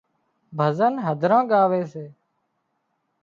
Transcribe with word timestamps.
ڀزن 0.57 0.93
هڌران 1.05 1.43
ڳاوي 1.51 1.81
سي 1.91 2.05